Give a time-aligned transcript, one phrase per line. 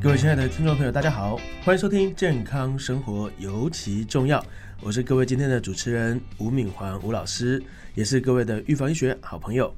[0.00, 4.40] 各位亲爱的听众朋友，大家好，欢迎收听《健康生活尤其重要》，
[4.80, 7.60] 我是各位今天的主持人吴敏环吴老师，
[7.96, 9.74] 也是各位的预防医学好朋友。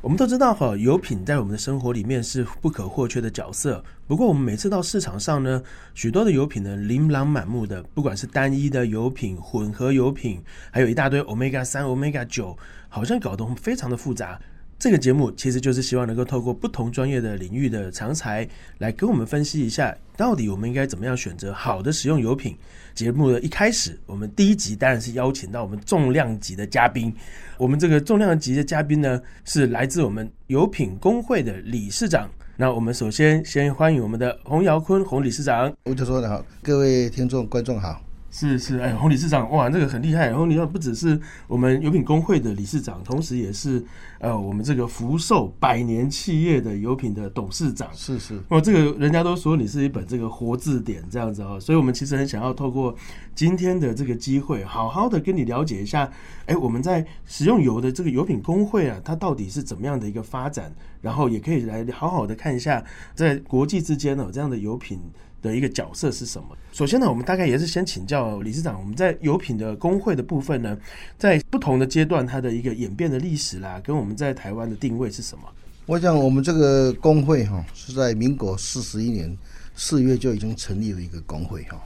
[0.00, 3.82] 我们都知道哈，油品在我们的生活里面是不可或缺的角色。
[4.08, 5.62] 不过，我们每次到市场上呢，
[5.94, 10.42] 许多的油品呢琳琅满目的，不管是单一的油品、混合油品，
[10.72, 12.58] 还有一大堆 omega 三、omega 九，
[12.88, 14.40] 好像搞得非常的复杂。
[14.78, 18.48] 这个节目其实就是希望能够透过不同专业的领域的常才
[18.78, 22.56] 来跟我们分析一下，到底我们应该怎么样选择好的使用油品。
[22.94, 27.12] 节目的一开始，我们第一集当然是邀请到我们重量级的嘉宾。
[27.56, 32.30] 我们这个重量级的嘉宾呢，是来自我们油品工会的理事长。
[32.56, 35.72] 那我们首先先欢迎我们的洪尧坤洪理事长。
[35.84, 38.07] 我就说的好，各位听众观众好。
[38.30, 40.34] 是是，哎，洪理事长，哇，这个很厉害。
[40.34, 43.82] 洪理事长不只是我们油品工会的理事长，同时也是
[44.18, 47.88] 呃，我们这个福寿百年企业的油品的董事长。
[47.94, 52.94] 是是，哦，这个人家都说你是一本这个活字典这样子哦，所以我们其实很想要透过
[53.34, 56.10] 今天的这个机会，好好的跟你了解一下，
[56.44, 60.70] 哎，我们在使用油的这个油品工会啊，它到底是怎么样的一个发展，
[61.00, 65.00] 然后也可以来好好的看一下，在国际之间呢，这样的油品。
[65.40, 66.48] 的一个角色是什么？
[66.72, 70.76] 首先呢，我们大概也是先请教理事长，我们在油品的工会的部分呢，
[71.16, 75.44] 在不同的阶段，它的一个演变的历史啦，跟我们在台湾的定位是什么？
[75.86, 79.36] 我想，我们这个工会哈，是在民国四十一年
[79.74, 81.80] 四月就已经成立了一个工会哈。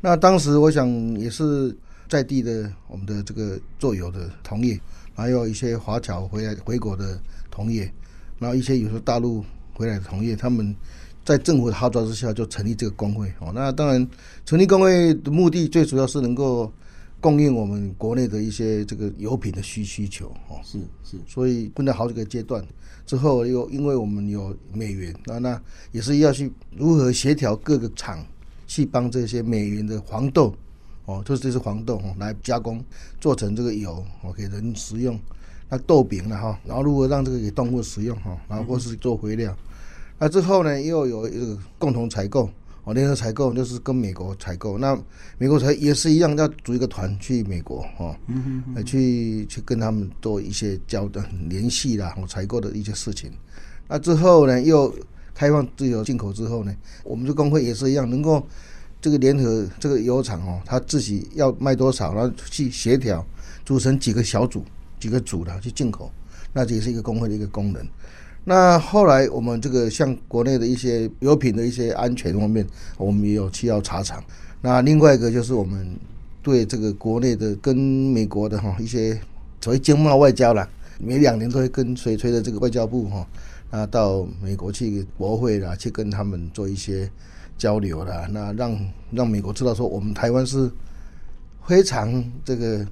[0.00, 1.76] 那当时我想也是
[2.08, 4.78] 在地的我们的这个做油的同业，
[5.14, 7.90] 还有一些华侨回来回国的同业，
[8.38, 10.74] 然后一些有时候大陆回来的同业，他们。
[11.24, 13.50] 在政府的号召之下，就成立这个工会哦。
[13.54, 14.06] 那当然，
[14.44, 16.70] 成立工会的目的最主要是能够
[17.20, 20.60] 供应我们国内的一些这个油品的需需求哦。
[20.62, 22.62] 是是，所以分了好几个阶段
[23.06, 28.22] 之后，又因为我们有美元，那那也是要去如何协调各个厂
[28.66, 30.54] 去帮这些美元的黄豆
[31.06, 32.84] 哦，就是这是黄豆哦，来加工
[33.18, 35.18] 做成这个油哦，给人食用。
[35.70, 39.56] 那豆饼了哈，然后如何让这个给动物食用哈，然后或是做肥料。
[40.18, 42.48] 那之后呢，又有一个共同采购，
[42.84, 44.78] 哦，联合采购就是跟美国采购。
[44.78, 44.96] 那
[45.38, 48.16] 美国采也是一样，要组一个团去美国，哦，
[48.74, 53.30] 来去去跟他们做一些交的联系啦，哦，采购的一些事情。
[53.88, 54.94] 那之后呢，又
[55.34, 58.46] 开放自由进口之后呢，我们的工会也是一样，能够
[59.00, 63.26] 这个联合这个油厂哦，他自己要卖多少，然后去协调
[63.64, 64.64] 组成几个小组、
[64.98, 66.10] 几个组的去进口，
[66.52, 67.84] 那这也是一个工会的一个功能。
[68.46, 72.66] 那后来我们这个像国内的一些油品的一些安全方面，
[72.98, 74.22] 我们也有去要查厂。
[74.60, 75.96] 那另外一个就是我们
[76.42, 79.18] 对这个国内的跟美国的哈一些
[79.62, 80.68] 所谓经贸外交啦，
[80.98, 83.26] 每两年都会跟随随着这个外交部哈
[83.70, 87.10] 啊到美国去国会啦，去跟他们做一些
[87.56, 88.28] 交流啦。
[88.30, 88.78] 那让
[89.10, 90.70] 让美国知道说我们台湾是
[91.66, 92.86] 非常这个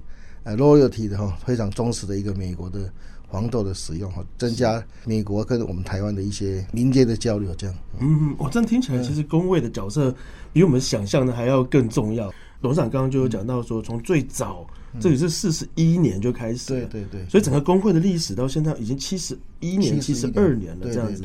[0.44, 2.90] 呃 loyalty 的哈，非常忠实的一个美国的。
[3.32, 7.74] 黄豆的使用哈，增加美国跟我们台湾的一些民间的交流，这样。
[7.98, 10.14] 嗯，我这样听起来，其实工位的角色
[10.52, 12.30] 比我们想象的还要更重要。
[12.62, 14.66] 董事长刚刚就有讲到说，从最早。
[15.00, 21.24] 这里是四十一年就开始，对对对，所以整个工会的历史到现在已经七十一年、七十二年了，这样子。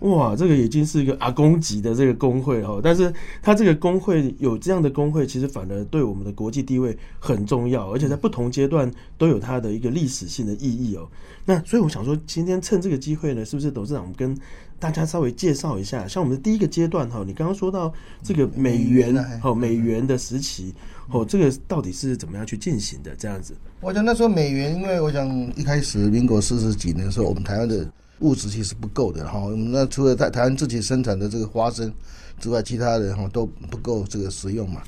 [0.00, 11.08] 哇，这个已经是一个阿公级的这个工会哈，但是它这个工会有这样的工会，其实反而对我们的国际地位很重要，而且在不同阶段都有它的一个历史性的意义哦。
[11.44, 14.36] 那所以我想说，今天趁这个机会呢，是不是董事长跟
[14.84, 17.90] 大家稍微介绍一下，像我们的第一个阶段哈，你刚刚说到
[18.22, 20.74] 这个美元哈，美元的时期。
[21.08, 23.16] 哦，这个到底是怎么样去进行的？
[23.16, 29.48] 这样子，我想那时候美元，因为我想一开始民国四十几年的时候，我们台湾的物质其实不够的哈。
[29.56, 31.90] 那除了在台湾自己生产的这个花生
[32.38, 34.82] 之外，其他的哈都不够这个食用嘛。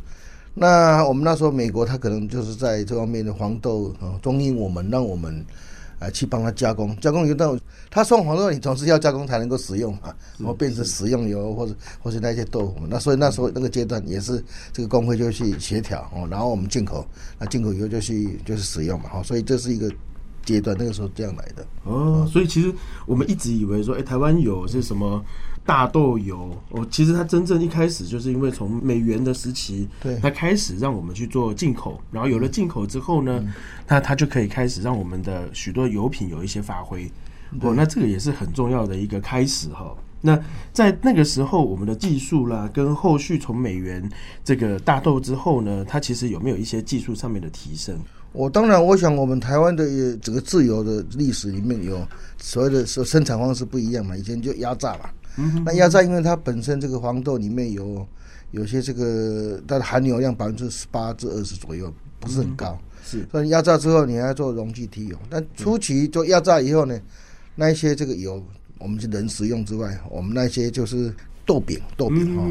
[0.52, 5.42] 那我们那时候美国，它可能就是在这方面的黄豆啊供应我们，让我们。
[5.98, 7.58] 啊，去帮他加工，加工油到
[7.90, 12.86] 他送黄豆，你总是要加工才能够使用嘛，然后变成食用油或者或者那些豆腐。
[12.88, 17.06] 那所以那时候那个阶段也是这个工会就去协调哦，然后我们进口，
[17.38, 19.90] 那进口油就去就是使用嘛，哈，所以这是一个
[20.44, 21.66] 阶段，那个时候这样来的。
[21.84, 22.72] 哦，所以其实
[23.06, 25.24] 我们一直以为说，哎，台湾有是什么？
[25.66, 33.44] 大豆油哦，其实它真正一开始就是因为从美元的时期，对，它开始让我们去做进口，然后有了进口之后呢，
[33.88, 37.10] 那它就可以开始让我们的许多油品有一些发挥
[37.60, 39.92] 哦，那这个也是很重要的一个开始哈。
[40.20, 40.40] 那
[40.72, 44.08] 在那个时候，我们的技术啦，跟后续从美元
[44.44, 47.98] 这个大豆之后呢，它其实有没有一些技术上面的提升？
[48.32, 52.06] 我当然，我想我们台湾的整个自由的历史里面有
[52.38, 55.08] 所谓的说生产方式不一样嘛，以前就压榨嘛。
[55.64, 58.06] 那压榨因为它本身这个黄豆里面有
[58.50, 62.78] 有些这个它的含油量百分之十八至二十左右，不是很高。
[63.04, 67.00] 是，所以压榨之后你还要做溶剂提油，但初期做压榨以后呢，
[67.54, 68.42] 那一些这个油
[68.78, 72.42] 我们是人食用之外，我们那些就是豆饼豆饼哈，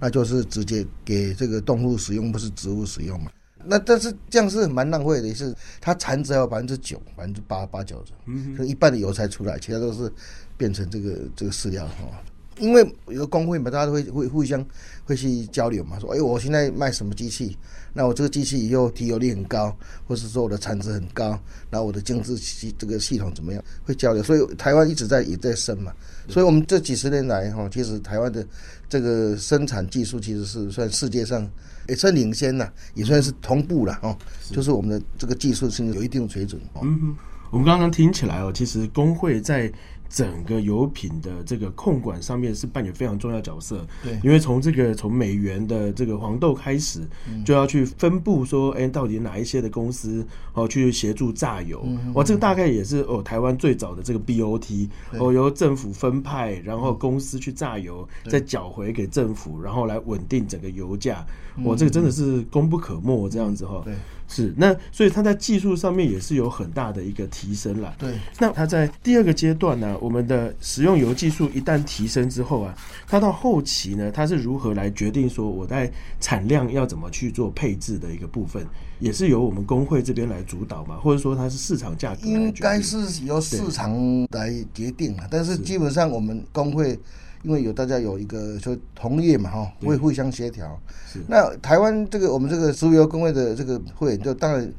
[0.00, 3.30] 那就是直接给这个动物使用，不是植物使用嘛。
[3.64, 10.12] 那但是这样是蛮浪费的，是它残值还有百分之九、百分之八八九的，可能一半的油才出来，其他都是
[10.56, 12.22] 变成这个这个饲料哈。
[12.60, 14.64] 因为有个工会嘛，大家都会会互相
[15.04, 17.56] 会去交流嘛，说哎，我现在卖什么机器？
[17.92, 19.76] 那我这个机器以后提油率很高，
[20.06, 21.30] 或是说我的产值很高，
[21.70, 23.60] 然后我的经济系这个系统怎么样？
[23.82, 25.92] 会交流，所以台湾一直在也在升嘛。
[26.28, 28.46] 所以我们这几十年来哈，其实台湾的
[28.88, 31.50] 这个生产技术其实是算世界上
[31.88, 34.16] 也算领先了，也算是同步了哦。
[34.52, 36.60] 就是我们的这个技术是有一定水准。
[36.80, 37.16] 嗯，
[37.50, 39.72] 我们刚刚听起来哦，其实工会在。
[40.10, 47.06] 整个油品的这个控管上面是扮演非常重要角色，对，因为从这个从美元的这个黄豆开始，
[47.44, 61.24] 就要去分布说，哎，到底哪一些的公司哦去协助榨油，哇，这个大概也是哦台湾最早的这个 BOT 哦由政府分派，然后公司去榨油，再缴回给政府，然后来稳定整个油价，
[61.62, 63.80] 哇，这个真的是功不可没这样子哈。
[63.84, 63.94] 对。
[64.32, 67.92] 是，那所以它在技术上面也是有很大的一个提升了。
[67.98, 72.74] 对，那它在第二个阶段呢，我们的食用油技术一旦提升之后啊，
[73.06, 78.66] 它到后期呢，它是如何来决定说我在产量要怎么去做配置的一个部分，
[78.98, 82.26] 也是由我们工会这边来主导嘛，或者说它是市场价格？
[82.26, 83.94] 应该是由市场
[84.32, 86.98] 来决定啊，但是基本上我们工会。
[87.42, 90.78] 因为有大家有一个说同业嘛哈，会互相协调。
[91.26, 94.70] 那台湾这个我们这个石油工会的这个会员，就当然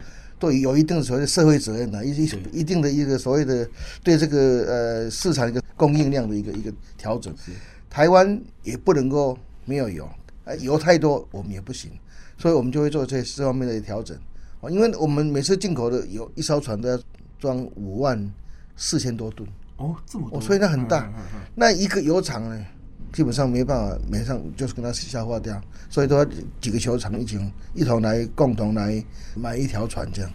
[0.41, 3.69] 都有一定所谓的社会责任的，一一一定的一个所谓的
[4.03, 7.31] 对这个呃市场一个供应量的一个一个调整。
[7.91, 10.09] 台湾也不能够没有油，
[10.45, 11.91] 呃油太多我们也不行，
[12.39, 14.17] 所以我们就会做这这方面的调整。
[14.61, 16.99] 哦，因为我们每次进口的油一艘船都要
[17.38, 18.31] 装五万
[18.75, 19.47] 四千多吨。
[19.77, 21.13] 哦，这么多，所以那很大。
[21.53, 22.65] 那一个油厂呢，
[23.11, 25.59] 基本上没办法，马上就是跟它消化掉，
[25.89, 26.25] 所以都要
[26.59, 27.39] 几个球场一起
[27.73, 29.03] 一同来共同来
[29.35, 30.31] 买一条船这样。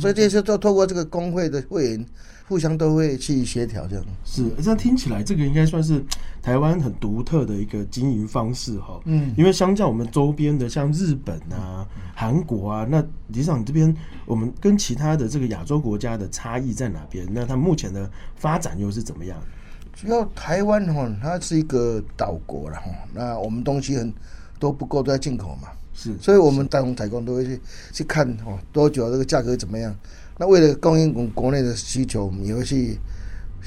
[0.00, 2.06] 所以这些都透过这个工会的会员。
[2.48, 6.02] 互相都会去协调，这样是这样听起来，这个应该算是
[6.40, 8.98] 台湾很独特的一个经营方式哈。
[9.04, 17.28] 嗯，因为相较我们周边的像日本啊、韩国啊，那李长这边我们跟其他的这个亚洲国家的差异在哪边？
[17.30, 19.38] 那它目前的发展又是怎么样？
[19.94, 24.12] 主要台湾哈，它是一个岛国了哈，那我们东西很
[24.58, 25.68] 都不够，都要进口嘛。
[25.92, 27.60] 是，所以我们大众采购都会去
[27.92, 29.94] 去看哦，多久这个价格怎么样。
[30.36, 32.96] 那为了供应国国内的需求，我们也会去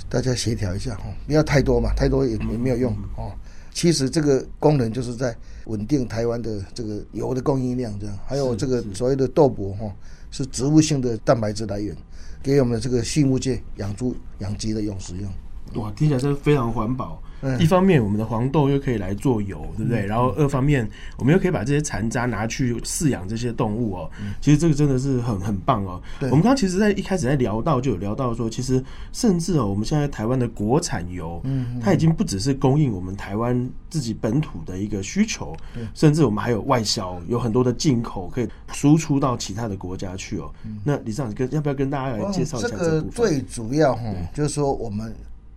[0.07, 3.33] 大家协调一下哈，不要太多嘛，太多也也没有用哦。
[3.74, 5.35] 其实这个功能就是在
[5.65, 9.94] 稳定台湾的这个油的供应量，这样还有这个所谓的豆粕哈，
[10.31, 11.94] 是植物性的蛋白质来源，
[12.41, 15.29] 给我们这个畜牧界养猪养鸡的用使用。
[15.75, 17.21] 哇，听起来真的非常环保。
[17.59, 20.05] 一方面，我们的黄豆又可以来做油，对不对？
[20.05, 20.87] 然后二方面，
[21.17, 24.11] 我们又可以把这些残渣拿去饲养这些动物哦。
[24.39, 25.99] 其实这个真的是很很棒哦。
[26.19, 35.57] 我们刚刚其实，在一开始在聊到，就有聊到说，其实甚至哦，我们现在台湾的国产油，嗯，它已经不只是供应我们台湾自己本土的一个需求，
[35.95, 40.53] 甚至我们还有外销，有很多的进口可以输出到其他的国家去哦。
[40.83, 45.12] 那李长跟要不要跟大家来介绍一下这个最主要哈，就是说我们。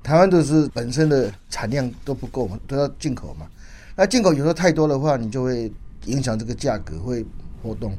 [0.04, 3.46] 台湾都是本身的产量都不够嘛，都要进口嘛。
[3.96, 5.72] 那进口有时候太多的话，你就会
[6.04, 7.24] 影响这个价格会
[7.62, 7.90] 波动；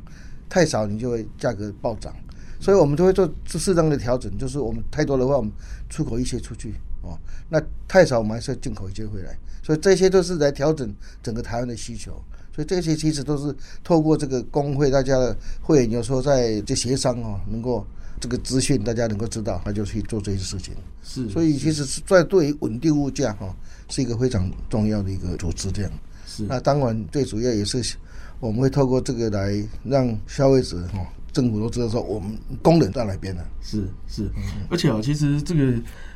[0.47, 2.15] 太少，你就会价格暴涨。
[2.59, 5.51] 所以我们都会做做适当的调整，就是我们太多的话，我们
[5.89, 7.17] 出口一些出去哦。
[7.49, 9.35] 那太少，我们还是要进口一些回来。
[9.63, 10.93] 所以这些都是来调整
[11.23, 12.11] 整个台湾的需求。
[12.55, 17.83] 所以这些其实都是透过这个工会大家的会员，有时候在这协商哦，能够。
[18.19, 20.73] 这个资讯大家能够知道，他就去做这些事情。
[21.03, 23.55] 是，所以其实是在对于稳定物价哈，
[23.89, 25.71] 是一个非常重要的一个组织。
[25.71, 25.91] 这样，
[26.25, 26.43] 是。
[26.43, 27.95] 那当然最主要也是
[28.39, 30.99] 我们会透过这个来让消费者哈，
[31.31, 33.43] 政府都知道说我们工人在哪边呢？
[33.61, 34.29] 是是，
[34.69, 35.73] 而且哦，其实这个。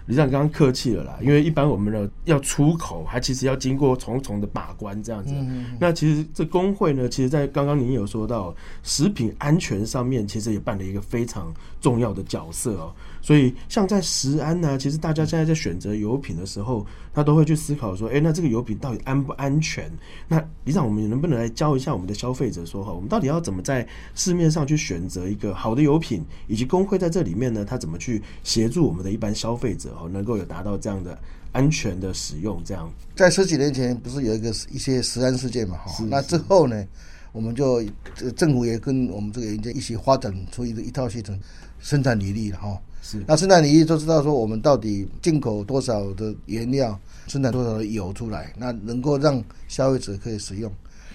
[0.10, 5.32] 李长刚刚客气了啦，因为一般我们的要出口，还其实要经过重重的把关这样子。
[5.80, 12.92] 那其实这工会呢，其实，在刚刚您有说到食品安全上面，其实也扮了一个非常重要的角色哦。
[13.22, 19.92] 所以，像在食安呢，其实大家现在在选择油品的时候，他都会去思考说，哎，那这个油品到底安不安全？
[20.28, 29.98] 那李长，我们能不能来教一下我们的消费者说哈，我们到底要怎么在市面上去选择一个好的油品，以及工会在这里面呢，他怎么去协助我们的一般消费者？
[30.00, 31.18] 哦，能够有达到这样的
[31.52, 35.78] 安全的使用，这样在十几年前不是有一个一些食安事件嘛？
[35.78, 36.86] 哈，那之后呢，
[37.32, 37.84] 我们就
[38.16, 41.38] 这个政府也跟我们这个研究一起发展出一个一套系统，
[41.80, 42.80] 生产履历了哈。
[43.02, 50.72] 是那生产履历就知道说我们到底进口多少的原料，生产多少的油出来，那能够让消费者可以使用。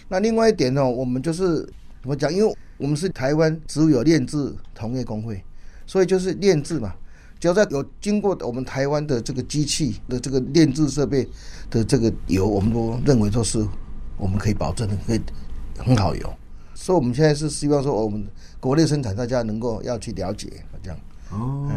[0.08, 1.60] 那另外一点呢，我们就是
[2.00, 2.32] 怎么讲？
[2.32, 5.42] 因为我们是台湾植物油炼制同业工会，
[5.86, 6.94] 所以就是炼制嘛。
[7.44, 11.28] 只要在有经过我们台湾的这个机器的这个炼制设备
[11.70, 13.62] 的这个油，我们都认为都是
[14.16, 15.20] 我们可以保证的，可以
[15.76, 16.34] 很好油。
[16.72, 18.26] 所以我们现在是希望说，我们
[18.60, 20.50] 国内生产大家能够要去了解
[20.82, 20.98] 这样。
[21.30, 21.68] 哦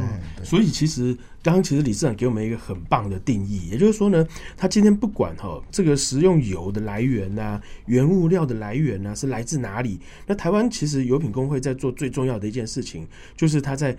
[0.44, 13.06] 所以其实刚刚其实李市长给我们一个很棒的定义，也就是说呢，他今天不管哈、这个食用油的来源呐、原物料的来源呐、是来自哪里，那台湾其实油品工会在做最重要的一件事情，
[13.36, 13.98] 就是他在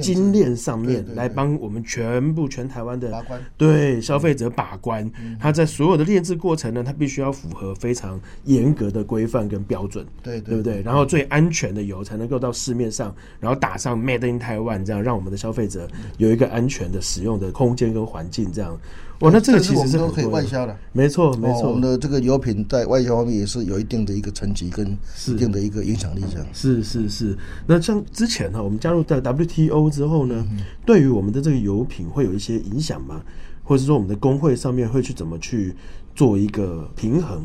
[0.00, 3.12] 精炼上面来帮我们全部全台湾的
[3.56, 10.80] 对消费者把关，他在所有的炼制过程呢，他必须要符合非常严格的规范跟标准，对对不对？
[10.82, 15.88] 然后最安全的油才能够到市面上，然后打上 Made in Taiwan，这样让我们的消费者
[16.18, 18.78] 有一个安全的使用的空间跟环境，这样。
[19.20, 20.76] 哇，那这个其实是都可以外销的。
[20.92, 24.86] 没错没错，我们，的这个油品在外销方面也是有一定的一个层级跟
[25.28, 26.46] 一定的一个影响力这样。
[26.52, 27.38] 是是是。
[27.64, 29.20] 那像之前哈，我们加入到
[29.68, 30.46] WTO 之后呢，
[30.86, 33.22] 对于我们的这个油品会有一些影响吗？
[33.62, 35.74] 或者是说我们的工会上面会去怎么去
[36.14, 37.42] 做一个平衡？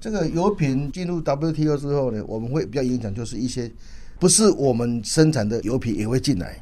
[0.00, 3.70] 这个油品进入 WTO 之后呢，我们会比较影响，就是一些
[4.18, 6.58] 不是我们生产的油品也会进来。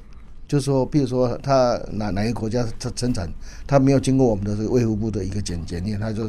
[0.46, 3.32] 就是说，比如说，他哪哪个国家它生产，
[3.68, 6.28] 他没有经过我们的这个卫福部的一个检检验，他就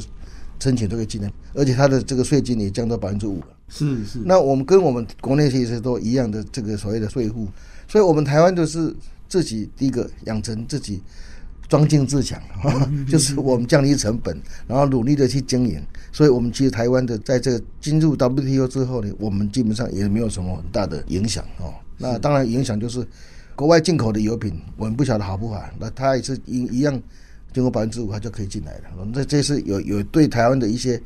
[0.59, 3.47] 申请这个技能，而且他的这个税金也降到百分之五了。
[3.67, 7.47] 是是，那我们跟我们国内其实都一样的这个所谓的税负，
[7.91, 8.95] 所以我们台湾就是
[9.27, 11.03] 自己第一个养成自己
[11.67, 12.41] 庄敬自强，
[13.05, 15.77] 就是我们降低成本，然后努力的去经营。
[16.09, 21.73] 所以我们其实台湾的在这个进入 WTO 之后呢，我们基本上也没有什么很大的影响哦。
[21.97, 23.05] 那当然影响就是
[23.57, 26.97] 国外进口的油品，我们不晓得好不好，那它也是一一样
[27.51, 28.83] 经过百分之五，它就可以进来了。
[29.13, 30.97] 那这是有有对台湾的一些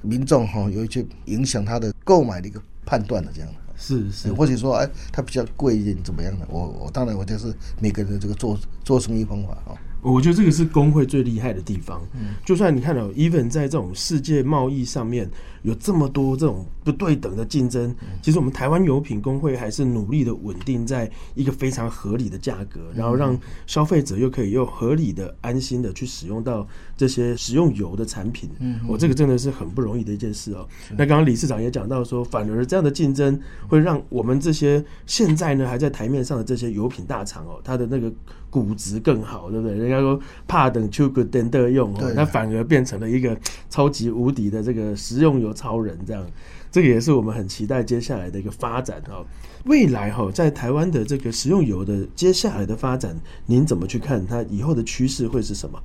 [0.00, 3.54] 民众哈、有一些影响他的购买的一个判断的这样的。
[3.82, 6.46] 是是，或者说，哎，它比较贵一点，怎么样的？
[6.48, 12.02] 我我当然我就是每个人的这个做做生意方法啊、我觉得这个是工会最厉害的地方。
[12.44, 15.30] 就算你看到、even 在这种世界贸易上面
[15.62, 26.66] 有这么多这种不对等的竞争，其实我们台湾油品工会还是努力的稳定在一个非常合理的价格，然后让消费者又可以又合理的、安心的去使用到
[26.96, 28.50] 这些食用油的产品。
[28.58, 30.66] 嗯，我这个真的是很不容易的一件事哦。
[30.90, 38.12] 那刚刚理事长也讲到说，反而这样的竞争会让我们这些现在呢还在台面上的这些油品大厂哦，它的那个
[38.52, 39.74] 估值更好，对不对？
[39.78, 43.34] 人家说怕等秋个等的用哦对，那反而变成了一个
[43.70, 46.22] 超级无敌的这个食用油超人，这样，
[46.70, 49.24] 这个也是我们很期待接下来的一个发展哈、
[49.64, 55.82] 未来哈、在台湾的这个食用油的接下来的发展，您怎么去看它以后的趋势会是什么？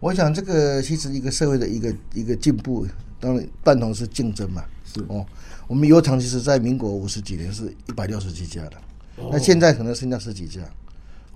[0.00, 2.86] 我想这个其实一个社会的一个一个进步，
[3.20, 4.64] 当然半同是竞争嘛。
[4.84, 5.26] 是哦，
[5.66, 8.72] 我们油厂其实在民国五十几年是一百六十几家的，
[9.30, 10.62] 那现在可能剩下十几家。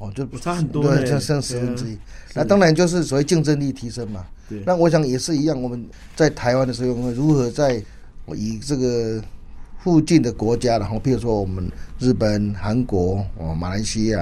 [0.02, 1.96] 哦，就不差很多呢对，剩剩十分之一。
[2.34, 4.26] 那当然就是所谓竞争力提升嘛。
[4.48, 7.80] 对那我想也是一样，我们在台湾的时候，我们如何在
[8.34, 9.22] 以这个
[9.78, 14.20] 附近的国家，然后比如说我们日本、韩国、哦马来西亚、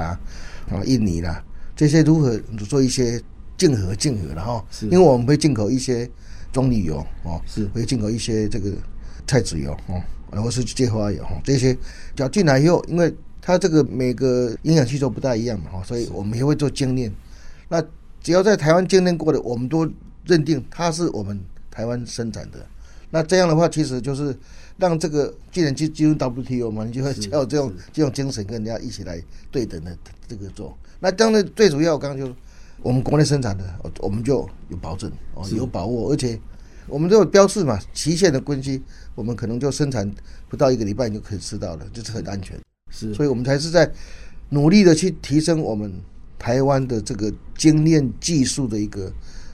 [0.70, 1.42] 啊印尼啦，
[1.75, 3.20] 这些如何做一些
[3.56, 6.08] 竞合竞合，然后是因为我们会进口一些
[6.52, 8.70] 棕榈油哦，是会进口一些这个
[9.26, 11.72] 菜籽油哦，然后是芥花油哦，这些
[12.14, 17.12] 只要进来以后，因为它这个每个营养系数不大一样嘛哈，所以我们也会做精炼。
[17.68, 17.82] 那
[18.20, 19.90] 只要在台湾精炼过的，我们都
[20.26, 22.59] 认定它是我们台湾生产的。
[23.11, 24.37] 那这样的话，其实就是
[24.76, 29.20] 让这个既然进进入 WTO 嘛，你就会是要这种这种精神跟人家一起来
[29.50, 29.97] 对等的
[30.28, 30.76] 这个做。
[31.00, 32.32] 那当然最主要，我刚刚就
[32.82, 36.38] 我们国内生产的，哦我们就有保证哦，有把握，而且
[36.87, 38.82] 我们都有标示嘛，期限的关系，
[39.14, 40.09] 我们可能就生产
[40.49, 42.56] 不到一个礼拜你就可以吃到了，这是很安全。
[42.90, 43.90] 是所以我们才是在
[44.50, 45.92] 努力的去提升我们
[46.38, 49.12] 台湾的这个精炼技术的一个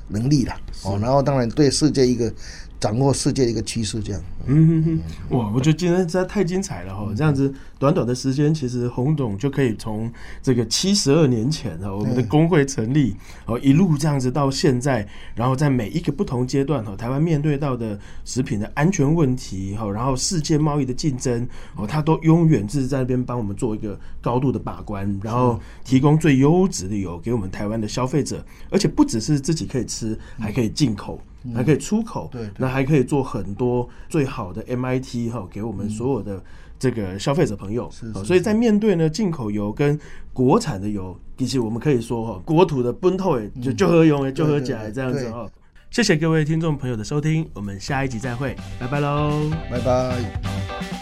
[0.08, 0.58] 能力啦。
[0.84, 2.32] 哦，然后当然对世界一个
[2.78, 4.22] 掌握世界的一个趋势，这样。
[4.48, 5.50] 嗯哼哼，哇！
[5.52, 7.12] 我觉得今天实在太精彩了哈！
[7.16, 13.16] 这样子短短的时间，其实洪总就可以从这个七十二年前哈，我们的工会成立
[13.46, 31.20] 哦，一路这样子到现在，然后在每一个不同阶段哈，台湾面对到的食品的安全问题哈，然后世界贸易的竞争哦，他都永远是在那边帮我们做一个高度的把关，然后提供最优质的油给我们台湾的消费者，而且不只是自己可以吃，还可以进口。
[31.54, 36.42] 还可以出口，对，那还可以做很多最好的 MIT 哈，给我们所有的
[36.78, 37.90] 这个消费者朋友。
[37.90, 39.98] 是，所以在面对呢进口油跟
[40.32, 45.48] 国产的油，其实我们可以说哈，国土的奔透诶，就就喝油诶，就喝起来这样子哈。
[45.90, 50.95] 谢谢各位听众朋友的收听，我们下一集再会，拜拜喽，拜拜。